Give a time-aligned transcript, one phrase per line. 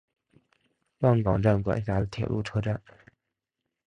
[0.97, 2.81] 浪冈站管辖的铁路车站。